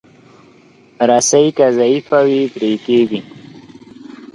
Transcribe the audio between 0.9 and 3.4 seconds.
رسۍ که ضعیفه وي، پرې کېږي.